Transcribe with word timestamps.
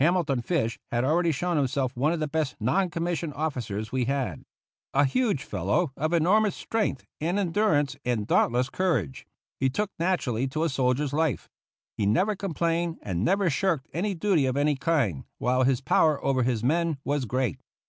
Hamilton 0.00 0.42
Fish 0.42 0.76
had 0.90 1.04
already 1.04 1.30
shown 1.30 1.56
himself 1.56 1.96
one 1.96 2.12
of 2.12 2.18
the 2.18 2.26
best 2.26 2.56
non 2.58 2.90
commissioned 2.90 3.32
officers 3.34 3.92
we 3.92 4.06
had. 4.06 4.42
A 4.92 5.04
huge 5.04 5.44
fellow, 5.44 5.92
of 5.96 6.12
enormous 6.12 6.56
strength 6.56 7.04
and 7.20 7.38
endurance 7.38 7.94
and 8.04 8.26
dauntless 8.26 8.70
courage, 8.70 9.24
he 9.60 9.70
took 9.70 9.92
naturally 9.96 10.48
to 10.48 10.64
a 10.64 10.68
soldier's 10.68 11.12
life. 11.12 11.48
He 11.96 12.06
never 12.06 12.34
complained 12.34 12.98
and 13.02 13.24
never 13.24 13.48
shirked 13.48 13.86
any 13.92 14.14
duty 14.16 14.46
of 14.46 14.56
any 14.56 14.74
kind, 14.74 15.22
while 15.38 15.62
his 15.62 15.80
power 15.80 16.20
over 16.24 16.42
his 16.42 16.64
men 16.64 16.98
was 17.04 17.24
great. 17.24 17.60